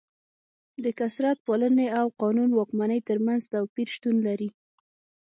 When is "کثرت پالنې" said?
0.99-1.87